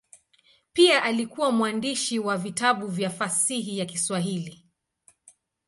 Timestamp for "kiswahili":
3.85-4.65